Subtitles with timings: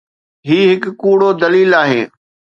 [0.47, 2.01] هي هڪ ڪوڙو دليل آهي.